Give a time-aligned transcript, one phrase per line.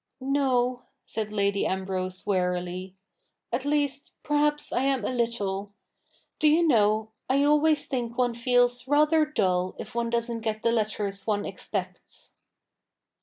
[0.39, 2.95] 'No,' said Lady Ambrose wearily:'
[3.53, 5.73] at least, perhaps I am a little.
[6.39, 10.71] Do you know, I always think one feels rather dull if one doesn't get the
[10.71, 12.31] letters one expects.'